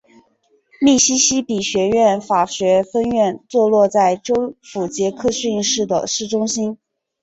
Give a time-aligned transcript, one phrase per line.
[0.79, 3.91] 密西西比学院法学分院坐落于
[4.23, 6.79] 州府杰克逊市的市中心。